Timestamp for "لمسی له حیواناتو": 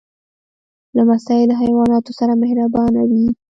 0.95-2.11